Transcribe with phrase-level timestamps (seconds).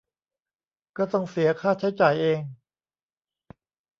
[0.97, 2.39] ก็ต้องเสียค่าใช้จ่ายเอง